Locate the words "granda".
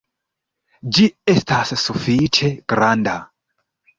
2.75-3.17